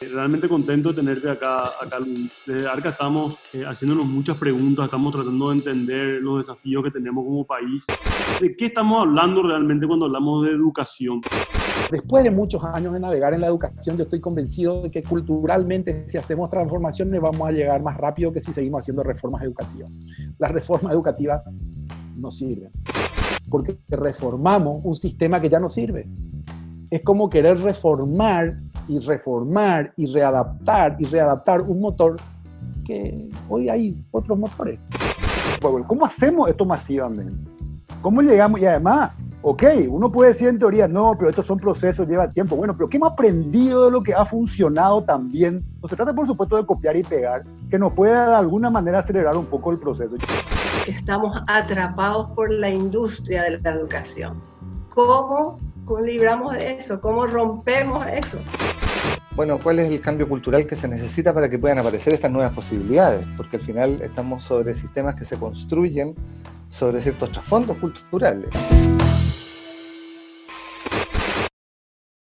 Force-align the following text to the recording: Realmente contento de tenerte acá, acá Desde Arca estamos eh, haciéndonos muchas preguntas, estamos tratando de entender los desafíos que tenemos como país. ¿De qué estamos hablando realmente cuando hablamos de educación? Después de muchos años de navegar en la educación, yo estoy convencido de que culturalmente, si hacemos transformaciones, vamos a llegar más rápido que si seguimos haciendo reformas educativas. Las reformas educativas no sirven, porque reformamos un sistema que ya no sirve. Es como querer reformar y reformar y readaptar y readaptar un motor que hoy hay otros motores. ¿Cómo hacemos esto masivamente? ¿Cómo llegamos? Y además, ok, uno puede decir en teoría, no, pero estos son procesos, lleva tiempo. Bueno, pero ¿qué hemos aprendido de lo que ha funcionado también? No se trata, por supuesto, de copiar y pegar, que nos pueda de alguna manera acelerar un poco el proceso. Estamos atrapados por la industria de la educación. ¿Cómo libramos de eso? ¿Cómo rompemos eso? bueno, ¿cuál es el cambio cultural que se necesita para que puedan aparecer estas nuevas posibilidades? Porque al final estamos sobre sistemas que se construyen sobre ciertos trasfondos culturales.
Realmente 0.00 0.46
contento 0.46 0.90
de 0.90 0.96
tenerte 0.96 1.30
acá, 1.30 1.64
acá 1.82 1.96
Desde 2.46 2.68
Arca 2.68 2.90
estamos 2.90 3.38
eh, 3.54 3.64
haciéndonos 3.66 4.06
muchas 4.06 4.36
preguntas, 4.36 4.84
estamos 4.84 5.14
tratando 5.14 5.48
de 5.48 5.56
entender 5.56 6.22
los 6.22 6.46
desafíos 6.46 6.84
que 6.84 6.90
tenemos 6.90 7.24
como 7.24 7.46
país. 7.46 7.82
¿De 8.38 8.54
qué 8.54 8.66
estamos 8.66 9.00
hablando 9.00 9.42
realmente 9.42 9.86
cuando 9.86 10.04
hablamos 10.04 10.44
de 10.44 10.50
educación? 10.50 11.22
Después 11.90 12.24
de 12.24 12.30
muchos 12.30 12.62
años 12.62 12.92
de 12.92 13.00
navegar 13.00 13.32
en 13.32 13.40
la 13.40 13.46
educación, 13.46 13.96
yo 13.96 14.02
estoy 14.02 14.20
convencido 14.20 14.82
de 14.82 14.90
que 14.90 15.02
culturalmente, 15.02 16.04
si 16.10 16.18
hacemos 16.18 16.50
transformaciones, 16.50 17.18
vamos 17.18 17.48
a 17.48 17.52
llegar 17.52 17.82
más 17.82 17.96
rápido 17.96 18.32
que 18.32 18.40
si 18.40 18.52
seguimos 18.52 18.80
haciendo 18.80 19.02
reformas 19.02 19.42
educativas. 19.44 19.90
Las 20.38 20.50
reformas 20.50 20.92
educativas 20.92 21.42
no 22.16 22.30
sirven, 22.30 22.70
porque 23.48 23.78
reformamos 23.88 24.82
un 24.84 24.94
sistema 24.94 25.40
que 25.40 25.48
ya 25.48 25.58
no 25.58 25.70
sirve. 25.70 26.06
Es 26.90 27.02
como 27.02 27.30
querer 27.30 27.58
reformar 27.60 28.56
y 28.88 28.98
reformar 29.00 29.92
y 29.96 30.06
readaptar 30.06 30.96
y 30.98 31.04
readaptar 31.04 31.62
un 31.62 31.80
motor 31.80 32.16
que 32.84 33.28
hoy 33.48 33.68
hay 33.68 34.04
otros 34.10 34.38
motores. 34.38 34.78
¿Cómo 35.60 36.06
hacemos 36.06 36.48
esto 36.48 36.64
masivamente? 36.64 37.50
¿Cómo 38.00 38.22
llegamos? 38.22 38.60
Y 38.60 38.66
además, 38.66 39.10
ok, 39.42 39.64
uno 39.88 40.12
puede 40.12 40.32
decir 40.32 40.48
en 40.48 40.58
teoría, 40.58 40.86
no, 40.86 41.14
pero 41.18 41.30
estos 41.30 41.46
son 41.46 41.58
procesos, 41.58 42.06
lleva 42.06 42.30
tiempo. 42.30 42.54
Bueno, 42.54 42.76
pero 42.76 42.88
¿qué 42.88 42.98
hemos 42.98 43.12
aprendido 43.12 43.86
de 43.86 43.90
lo 43.90 44.02
que 44.02 44.14
ha 44.14 44.24
funcionado 44.24 45.02
también? 45.02 45.64
No 45.82 45.88
se 45.88 45.96
trata, 45.96 46.14
por 46.14 46.26
supuesto, 46.26 46.56
de 46.56 46.66
copiar 46.66 46.96
y 46.96 47.02
pegar, 47.02 47.42
que 47.68 47.78
nos 47.78 47.92
pueda 47.92 48.28
de 48.30 48.36
alguna 48.36 48.70
manera 48.70 49.00
acelerar 49.00 49.36
un 49.36 49.46
poco 49.46 49.72
el 49.72 49.78
proceso. 49.78 50.16
Estamos 50.86 51.36
atrapados 51.48 52.30
por 52.36 52.52
la 52.52 52.70
industria 52.70 53.42
de 53.42 53.58
la 53.58 53.70
educación. 53.70 54.40
¿Cómo 54.90 55.58
libramos 56.00 56.54
de 56.54 56.72
eso? 56.72 57.00
¿Cómo 57.00 57.26
rompemos 57.26 58.06
eso? 58.06 58.38
bueno, 59.36 59.58
¿cuál 59.62 59.78
es 59.78 59.90
el 59.90 60.00
cambio 60.00 60.26
cultural 60.26 60.66
que 60.66 60.76
se 60.76 60.88
necesita 60.88 61.34
para 61.34 61.50
que 61.50 61.58
puedan 61.58 61.78
aparecer 61.78 62.14
estas 62.14 62.32
nuevas 62.32 62.54
posibilidades? 62.54 63.24
Porque 63.36 63.58
al 63.58 63.62
final 63.62 64.00
estamos 64.00 64.42
sobre 64.42 64.74
sistemas 64.74 65.14
que 65.14 65.26
se 65.26 65.36
construyen 65.36 66.14
sobre 66.70 67.02
ciertos 67.02 67.30
trasfondos 67.32 67.76
culturales. 67.76 68.48